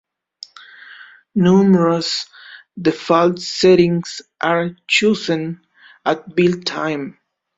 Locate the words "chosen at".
4.87-6.35